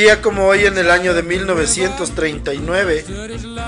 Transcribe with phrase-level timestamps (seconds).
[0.00, 3.04] Día como hoy en el año de 1939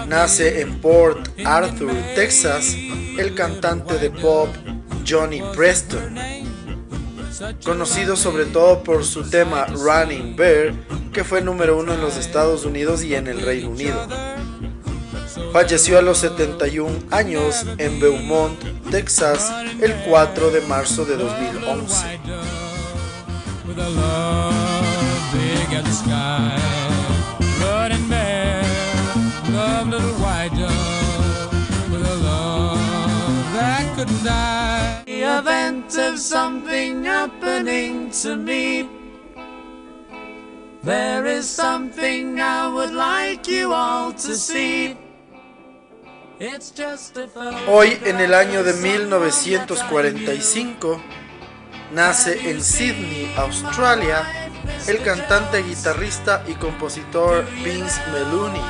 [0.08, 2.74] nace en Port Arthur, Texas,
[3.18, 4.48] el cantante de pop
[5.06, 6.16] Johnny Preston,
[7.62, 10.72] conocido sobre todo por su tema Running Bear,
[11.12, 14.08] que fue número uno en los Estados Unidos y en el Reino Unido.
[15.52, 18.58] Falleció a los 71 años en Beaumont,
[18.90, 19.52] Texas,
[19.82, 22.20] el 4 de marzo de 2011.
[25.74, 26.58] At the sky.
[27.60, 28.62] Running bare,
[29.50, 31.52] love little white dove
[31.90, 32.78] with a love
[33.54, 35.02] that couldn't die.
[35.06, 38.88] The event of something happening to me.
[40.82, 44.96] There is something I would like you all to see.
[47.68, 51.00] Hoy, en el año de 1945,
[51.92, 54.41] nace en Sydney, Australia,
[54.86, 58.60] el cantante, guitarrista y compositor Vince Meluni.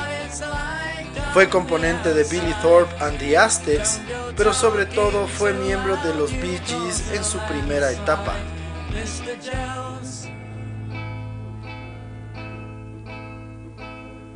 [1.33, 3.99] Fue componente de Billy Thorpe and the Aztecs,
[4.37, 8.33] pero sobre todo fue miembro de los Bee Gees en su primera etapa.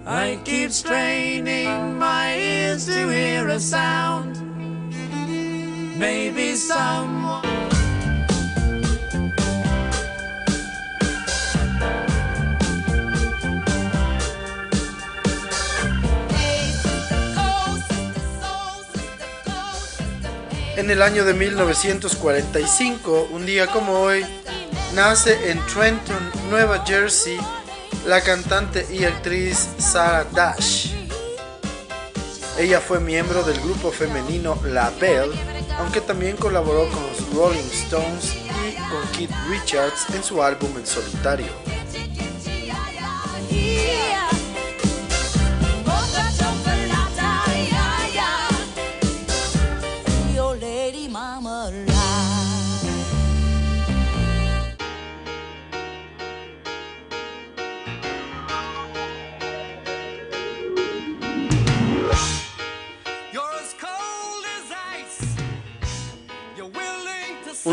[0.09, 4.37] I keep straining my ears to hear a sound.
[20.77, 24.23] En el año de 1945, un día como hoy,
[24.93, 27.35] nace en Trenton, Nueva Jersey,
[28.05, 30.91] la cantante y actriz Sarah Dash.
[32.59, 35.33] Ella fue miembro del grupo femenino La Belle,
[35.79, 40.85] aunque también colaboró con los Rolling Stones y con Keith Richards en su álbum en
[40.85, 41.76] solitario.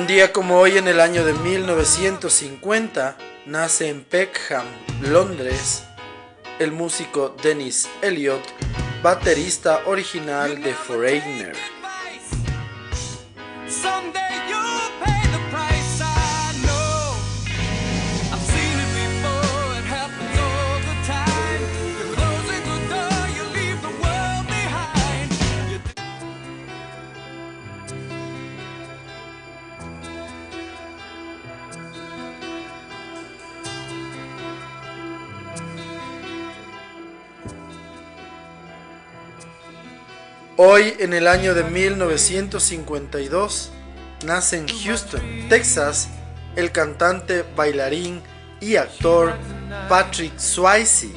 [0.05, 3.17] Un día como hoy en el año de 1950
[3.47, 4.67] nace en Peckham,
[5.01, 5.85] Londres,
[6.59, 8.43] el músico Dennis Elliot,
[9.03, 11.57] baterista original de Foreigner.
[40.57, 43.73] Hoy, en el año de 1952,
[44.25, 46.11] nace en Houston, Texas,
[46.55, 48.23] el cantante, bailarín
[48.61, 49.35] y actor
[49.89, 51.11] Patrick Swayze,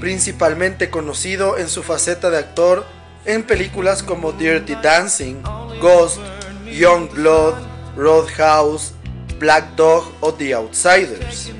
[0.00, 2.84] principalmente conocido en su faceta de actor
[3.24, 5.36] en películas como Dirty Dancing,
[5.80, 6.18] Ghost,
[6.66, 7.54] Young Blood,
[7.96, 8.94] Roadhouse,
[9.38, 11.52] Black Dog o The Outsiders.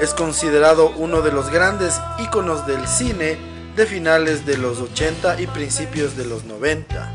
[0.00, 3.36] Es considerado uno de los grandes íconos del cine
[3.74, 7.12] de finales de los 80 y principios de los 90.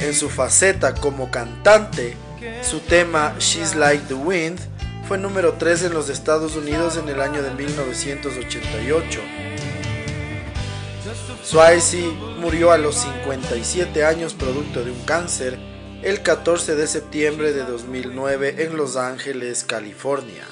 [0.00, 2.16] En su faceta como cantante,
[2.62, 4.58] su tema She's Like the Wind
[5.06, 9.20] fue número 3 en los Estados Unidos en el año de 1988.
[11.44, 12.08] Swayze
[12.40, 18.64] murió a los 57 años producto de un cáncer el 14 de septiembre de 2009
[18.64, 20.44] en Los Ángeles, California.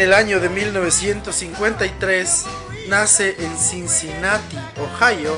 [0.00, 2.44] En el año de 1953
[2.88, 5.36] nace en Cincinnati, Ohio,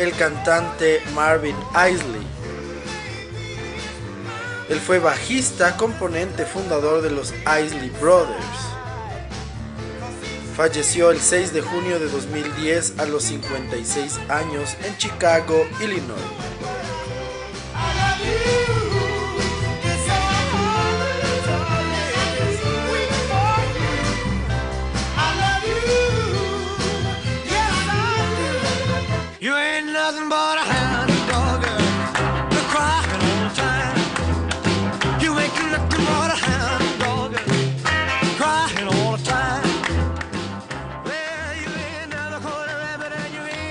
[0.00, 2.26] el cantante Marvin Isley.
[4.68, 8.58] Él fue bajista, componente fundador de los Isley Brothers.
[10.56, 16.83] Falleció el 6 de junio de 2010 a los 56 años en Chicago, Illinois.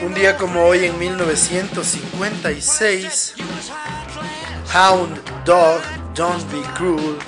[0.02, 3.36] Un día como hoy en 1956,
[4.74, 5.82] Hound Dog,
[6.16, 7.20] Don't Be Cruel,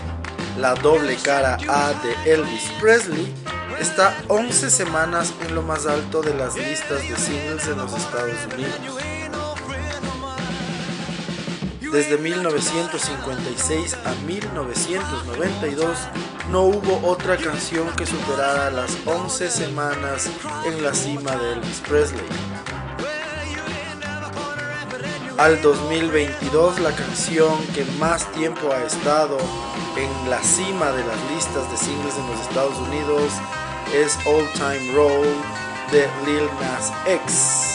[0.58, 3.32] la doble cara A de Elvis Presley,
[3.80, 8.38] está 11 semanas en lo más alto de las listas de singles en los Estados
[8.54, 8.76] Unidos.
[11.92, 15.98] Desde 1956 a 1992
[16.52, 20.30] no hubo otra canción que superara las 11 semanas
[20.66, 22.26] en la cima de Elvis Presley.
[25.38, 29.38] Al 2022 la canción que más tiempo ha estado
[29.98, 33.32] en la cima de las listas de singles en los Estados Unidos
[33.96, 35.26] es Old Time Roll
[35.92, 37.75] de Lil Nas X.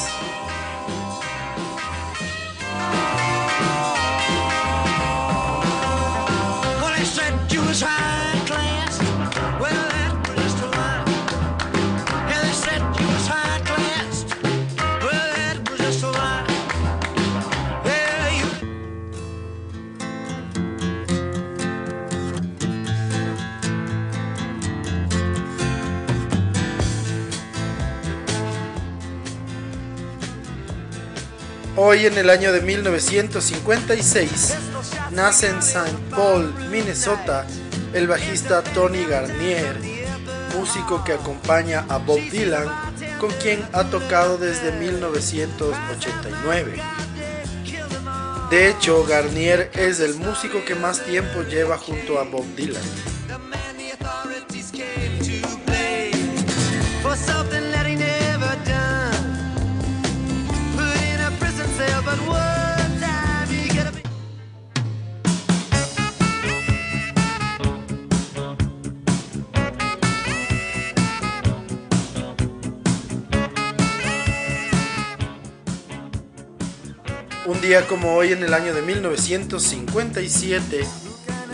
[31.82, 34.54] Hoy en el año de 1956
[35.12, 35.90] nace en St.
[36.10, 37.46] Paul, Minnesota,
[37.94, 39.78] el bajista Tony Garnier,
[40.54, 42.68] músico que acompaña a Bob Dylan,
[43.18, 46.82] con quien ha tocado desde 1989.
[48.50, 52.82] De hecho, Garnier es el músico que más tiempo lleva junto a Bob Dylan.
[77.88, 80.84] Como hoy en el año de 1957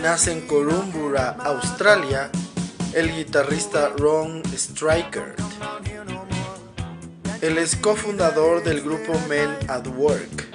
[0.01, 2.31] nace en Corumbura, Australia,
[2.95, 5.35] el guitarrista Ron Stryker.
[7.41, 10.47] Él es cofundador del grupo Men at Work.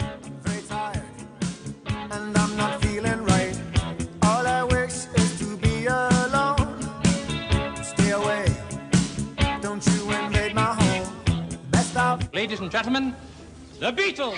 [12.32, 13.14] Ladies and gentlemen,
[13.78, 14.34] the Beatles.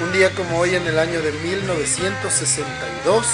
[0.00, 3.26] Un día como hoy en el año de 1962,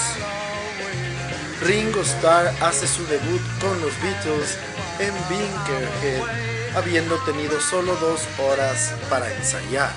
[1.61, 4.57] Ringo Starr hace su debut con los Beatles
[4.97, 9.91] en Binkerhead, habiendo tenido solo dos horas para ensayar.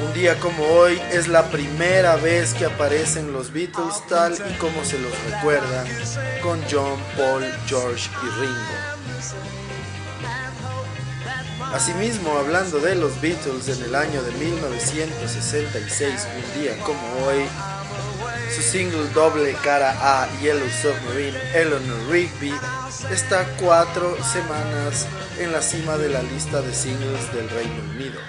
[0.00, 4.84] Un día como hoy es la primera vez que aparecen los Beatles tal y como
[4.84, 5.84] se los recuerda,
[6.42, 8.93] con John, Paul, George y Ringo.
[11.72, 17.44] Asimismo, hablando de los Beatles en el año de 1966, un día como hoy,
[18.54, 22.54] su single doble cara A Yellow Submarine, Eleanor Rigby,
[23.10, 25.06] está cuatro semanas
[25.38, 28.20] en la cima de la lista de singles del Reino Unido.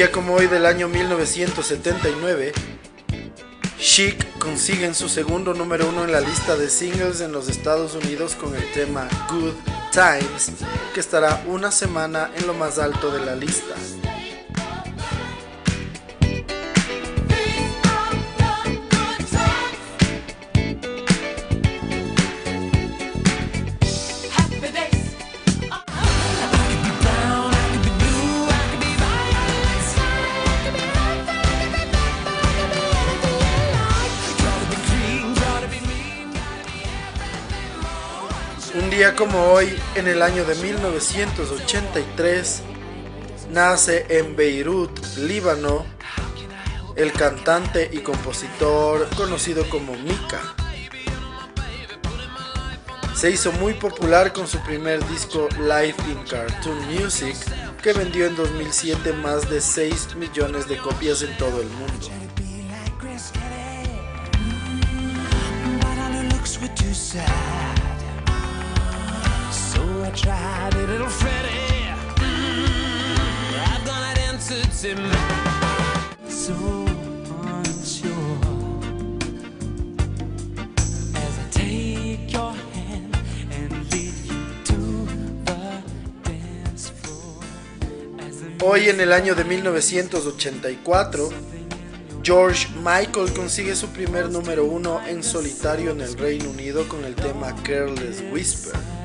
[0.00, 2.54] Día como hoy del año 1979,
[3.78, 8.34] Chic consiguen su segundo número uno en la lista de singles en los Estados Unidos
[8.34, 9.52] con el tema Good
[9.92, 10.52] Times,
[10.94, 13.74] que estará una semana en lo más alto de la lista.
[39.14, 42.62] Como hoy, en el año de 1983,
[43.50, 45.86] nace en Beirut, Líbano,
[46.96, 50.54] el cantante y compositor conocido como Mika.
[53.14, 57.36] Se hizo muy popular con su primer disco Live in Cartoon Music,
[57.82, 62.08] que vendió en 2007 más de 6 millones de copias en todo el mundo.
[88.62, 91.28] Hoy en el año de 1984,
[92.22, 97.14] George Michael consigue su primer número uno en solitario en el Reino Unido con el
[97.14, 98.99] tema Careless Whisper.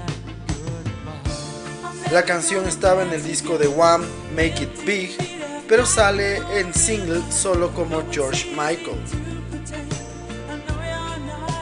[2.12, 5.18] La canción estaba en el disco de Wham, Make It Big,
[5.68, 9.00] pero sale en single solo como George Michael.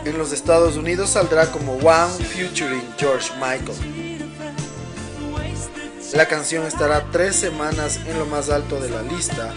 [0.05, 4.19] En los Estados Unidos saldrá como Wham featuring George Michael.
[6.13, 9.53] La canción estará tres semanas en lo más alto de la lista.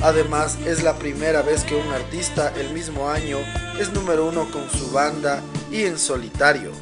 [0.00, 3.38] Además, es la primera vez que un artista el mismo año
[3.78, 6.72] es número uno con su banda y en solitario.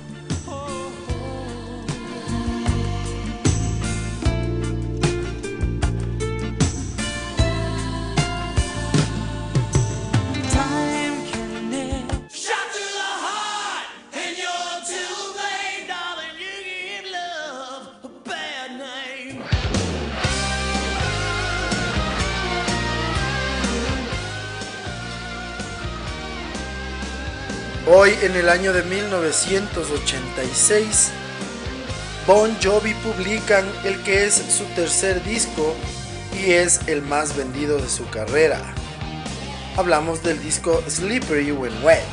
[27.93, 31.11] Hoy en el año de 1986,
[32.25, 35.75] Bon Jovi publican el que es su tercer disco
[36.39, 38.61] y es el más vendido de su carrera.
[39.77, 42.05] Hablamos del disco Slippery When Wet.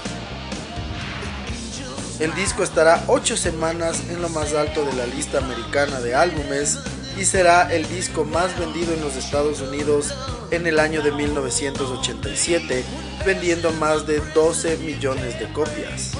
[2.19, 6.79] El disco estará 8 semanas en lo más alto de la lista americana de álbumes
[7.19, 10.11] y será el disco más vendido en los Estados Unidos
[10.49, 12.83] en el año de 1987,
[13.27, 16.13] vendiendo más de 12 millones de copias.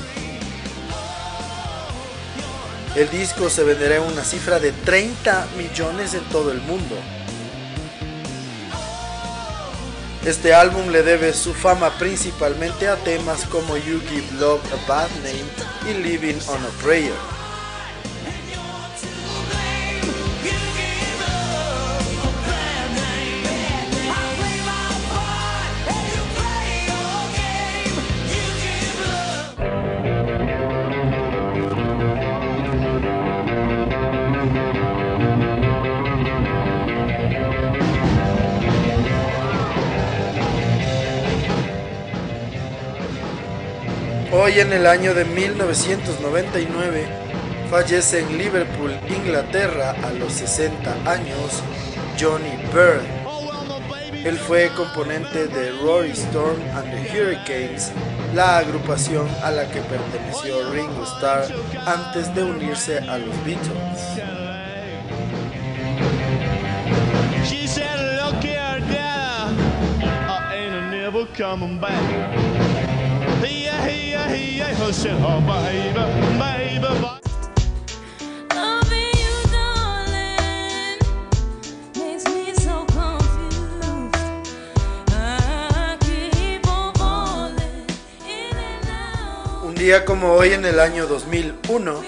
[2.98, 6.96] El disco se venderá en una cifra de 30 millones en todo el mundo.
[10.26, 15.10] Este álbum le debe su fama principalmente a temas como You Give Love a Bad
[15.24, 17.37] Name y Living on a Prayer.
[44.48, 47.06] Hoy en el año de 1999
[47.70, 51.62] fallece en Liverpool, Inglaterra, a los 60 años,
[52.18, 54.24] Johnny Byrne.
[54.24, 57.92] Él fue componente de Rory Storm and the Hurricanes,
[58.34, 61.44] la agrupación a la que perteneció Ringo Starr
[61.86, 63.68] antes de unirse a los Beatles.
[89.64, 92.02] Un día como hoy en el año 2001,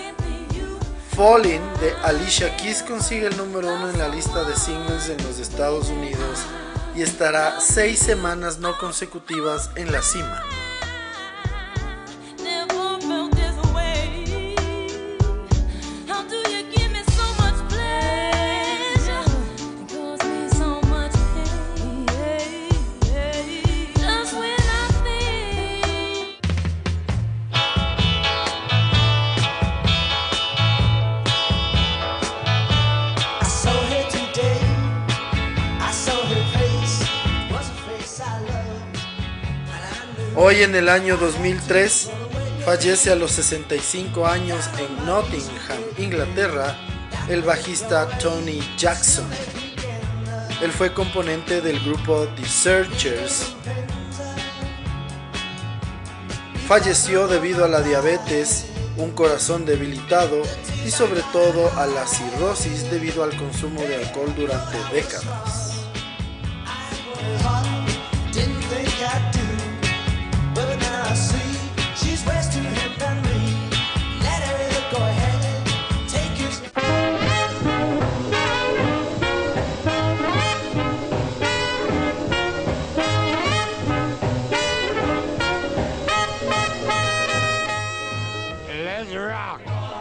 [1.15, 5.39] Falling de Alicia Keys consigue el número uno en la lista de singles en los
[5.39, 6.39] Estados Unidos
[6.95, 10.43] y estará seis semanas no consecutivas en la cima.
[40.59, 42.09] Hoy en el año 2003
[42.65, 46.75] fallece a los 65 años en Nottingham, Inglaterra,
[47.29, 49.25] el bajista Tony Jackson.
[50.61, 53.53] Él fue componente del grupo The Searchers.
[56.67, 58.65] Falleció debido a la diabetes,
[58.97, 60.41] un corazón debilitado
[60.85, 65.48] y sobre todo a la cirrosis debido al consumo de alcohol durante décadas.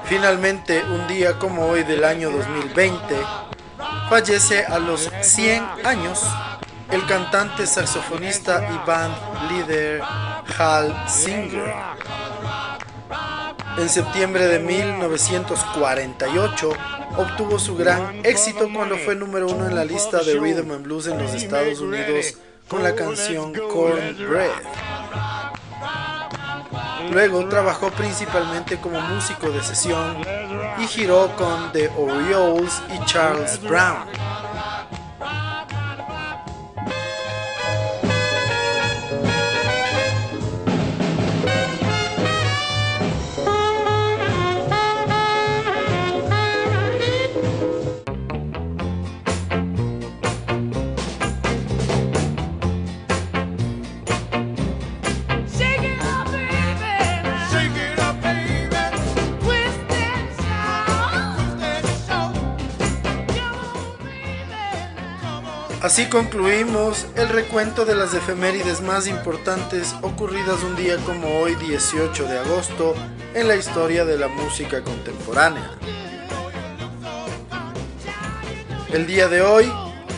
[0.08, 2.98] Finalmente, un día como hoy del año 2020,
[4.08, 6.24] fallece a los 100 años
[6.90, 9.14] el cantante, saxofonista y band
[9.50, 10.00] líder
[10.58, 11.74] Hal Singer.
[13.76, 16.70] En septiembre de 1948
[17.18, 21.06] obtuvo su gran éxito cuando fue número uno en la lista de Rhythm and Blues
[21.06, 24.52] en los Estados Unidos con la canción Cornbread.
[27.10, 30.18] Luego trabajó principalmente como músico de sesión
[30.78, 34.06] y giró con The Orioles y Charles Brown.
[65.88, 72.24] Así concluimos el recuento de las efemérides más importantes ocurridas un día como hoy 18
[72.24, 72.94] de agosto
[73.32, 75.70] en la historia de la música contemporánea.
[78.92, 79.72] El día de hoy,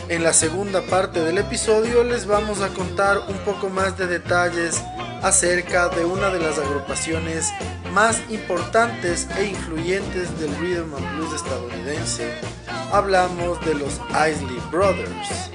[0.09, 4.83] en la segunda parte del episodio, les vamos a contar un poco más de detalles
[5.23, 7.49] acerca de una de las agrupaciones
[7.93, 12.60] más importantes e influyentes del rhythm and blues estadounidense.
[12.91, 15.49] Hablamos de los Isley Brothers.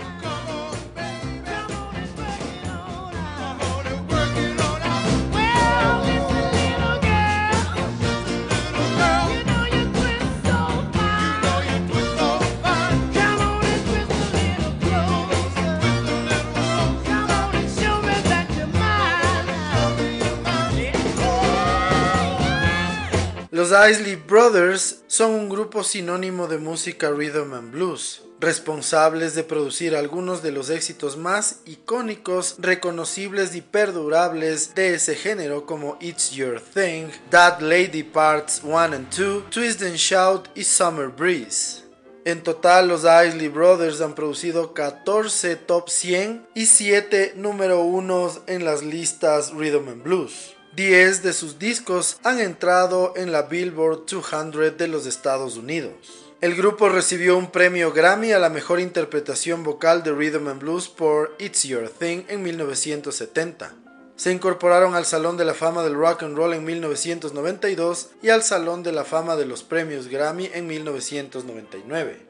[23.69, 29.97] Los Isley Brothers son un grupo sinónimo de música rhythm and blues, responsables de producir
[29.97, 36.61] algunos de los éxitos más icónicos, reconocibles y perdurables de ese género como It's Your
[36.61, 41.83] Thing, That Lady Parts 1 and 2, Twist and Shout y Summer Breeze.
[42.25, 48.65] En total, los Isley Brothers han producido 14 top 100 y 7 número 1 en
[48.65, 50.56] las listas Rhythm and Blues.
[50.77, 55.95] 10 de sus discos han entrado en la Billboard 200 de los Estados Unidos.
[56.43, 60.89] El grupo recibió un premio Grammy a la mejor interpretación vocal de Rhythm and Blues
[60.89, 63.73] por It's Your Thing en 1970.
[64.17, 68.43] Se incorporaron al Salón de la Fama del Rock and Roll en 1992 y al
[68.43, 72.26] Salón de la Fama de los Premios Grammy en 1999.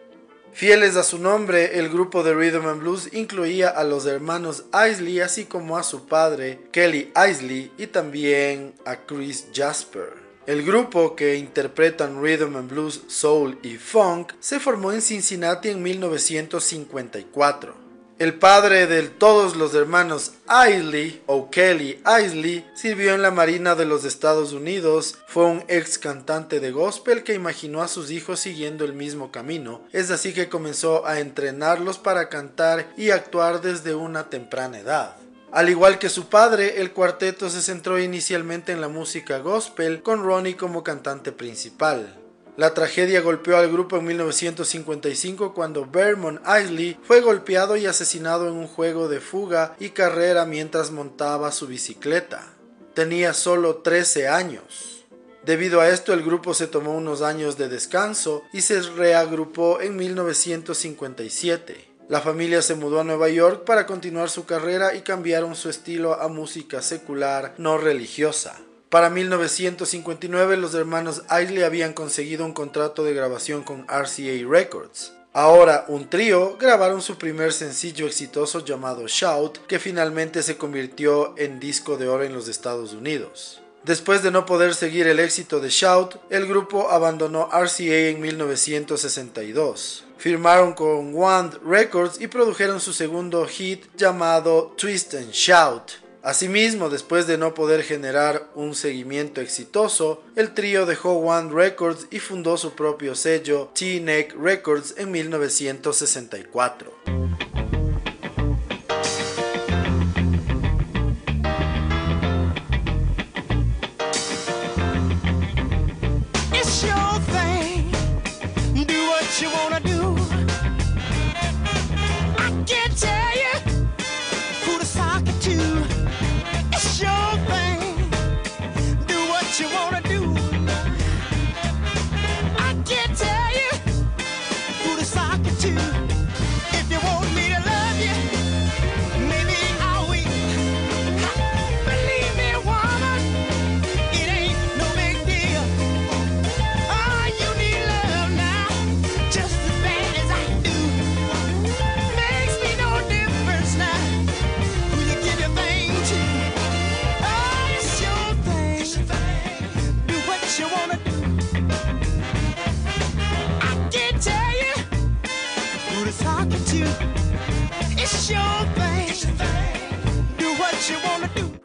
[0.57, 5.21] Fieles a su nombre, el grupo de Rhythm and Blues incluía a los hermanos Isley,
[5.21, 10.15] así como a su padre, Kelly Isley, y también a Chris Jasper.
[10.47, 15.83] El grupo que interpretan Rhythm and Blues, Soul y Funk se formó en Cincinnati en
[15.83, 17.86] 1954.
[18.19, 20.33] El padre de todos los hermanos
[20.71, 25.99] Isley, o Kelly Isley, sirvió en la Marina de los Estados Unidos, fue un ex
[25.99, 30.49] cantante de gospel que imaginó a sus hijos siguiendo el mismo camino, es así que
[30.49, 35.17] comenzó a entrenarlos para cantar y actuar desde una temprana edad.
[35.53, 40.25] Al igual que su padre, el cuarteto se centró inicialmente en la música gospel, con
[40.25, 42.26] Ronnie como cantante principal.
[42.57, 48.55] La tragedia golpeó al grupo en 1955 cuando Vermont Isley fue golpeado y asesinado en
[48.55, 52.47] un juego de fuga y carrera mientras montaba su bicicleta.
[52.95, 55.05] Tenía solo 13 años.
[55.45, 59.95] Debido a esto el grupo se tomó unos años de descanso y se reagrupó en
[59.97, 61.89] 1957.
[62.09, 66.15] La familia se mudó a Nueva York para continuar su carrera y cambiaron su estilo
[66.15, 68.57] a música secular no religiosa.
[68.91, 75.13] Para 1959 los hermanos Isley habían conseguido un contrato de grabación con RCA Records.
[75.33, 81.59] Ahora un trío grabaron su primer sencillo exitoso llamado Shout, que finalmente se convirtió en
[81.59, 83.61] disco de oro en los Estados Unidos.
[83.83, 90.05] Después de no poder seguir el éxito de Shout, el grupo abandonó RCA en 1962.
[90.17, 96.06] Firmaron con Wand Records y produjeron su segundo hit llamado Twist and Shout.
[96.27, 102.19] Asimismo, después de no poder generar un seguimiento exitoso, el trío dejó One Records y
[102.19, 106.93] fundó su propio sello T-Neck Records en 1964.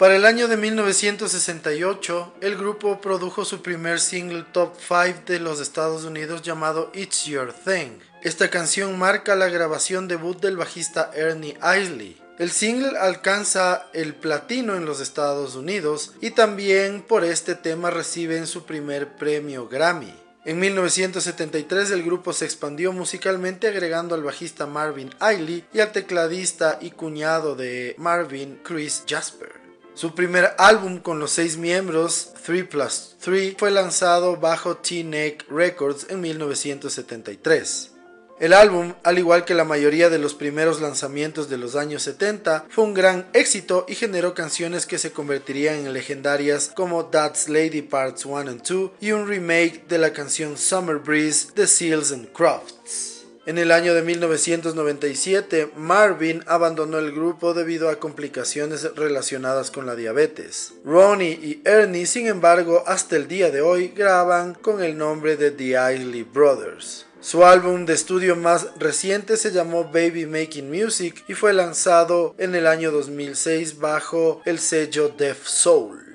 [0.02, 5.62] Para el año de 1968, el grupo produjo su primer single top 5 de los
[5.62, 8.00] Estados Unidos llamado It's Your Thing.
[8.24, 12.20] Esta canción marca la grabación debut del bajista Ernie Isley.
[12.40, 18.48] El single alcanza el platino en los Estados Unidos y también por este tema reciben
[18.48, 20.16] su primer premio Grammy.
[20.46, 26.80] En 1973 el grupo se expandió musicalmente agregando al bajista Marvin Ailey y al tecladista
[26.82, 29.61] y cuñado de Marvin, Chris Jasper.
[29.93, 36.08] Su primer álbum con los seis miembros, 3 Plus 3, fue lanzado bajo T-Neck Records
[36.10, 37.91] en 1973.
[38.39, 42.65] El álbum, al igual que la mayoría de los primeros lanzamientos de los años 70,
[42.69, 47.84] fue un gran éxito y generó canciones que se convertirían en legendarias como That's Lady
[47.84, 52.32] Parts 1 and 2 y un remake de la canción Summer Breeze de Seals and
[52.32, 53.11] Crofts.
[53.47, 59.95] En el año de 1997, Marvin abandonó el grupo debido a complicaciones relacionadas con la
[59.95, 60.73] diabetes.
[60.86, 65.49] Ronnie y Ernie, sin embargo, hasta el día de hoy graban con el nombre de
[65.49, 67.08] The Isley Brothers.
[67.19, 72.54] Su álbum de estudio más reciente se llamó Baby Making Music y fue lanzado en
[72.54, 76.11] el año 2006 bajo el sello Def Soul.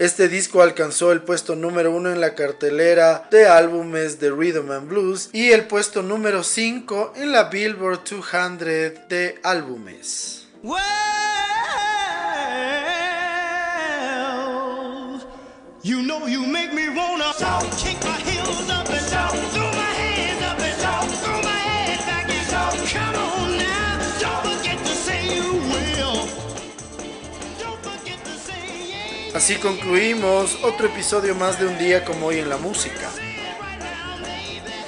[0.00, 4.88] Este disco alcanzó el puesto número uno en la cartelera de álbumes de Rhythm and
[4.88, 10.46] Blues y el puesto número 5 en la Billboard 200 de álbumes.
[29.40, 33.08] Así concluimos otro episodio más de un día como hoy en la música.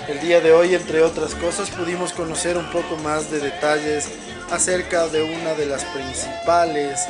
[0.06, 4.10] El día de hoy, entre otras cosas, pudimos conocer un poco más de detalles
[4.50, 7.00] acerca de una de las principales,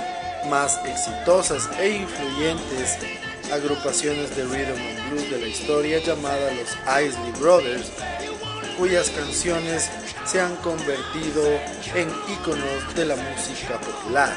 [0.49, 2.99] más exitosas e influyentes
[3.53, 6.71] agrupaciones de rhythm and blues de la historia llamada los
[7.05, 7.91] Isley Brothers,
[8.79, 9.91] cuyas canciones
[10.27, 11.45] se han convertido
[11.97, 14.37] en íconos de la música popular.